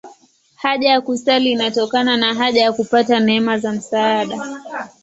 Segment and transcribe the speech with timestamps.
[0.55, 4.57] Haja ya kusali inatokana na haja ya kupata neema za msaada.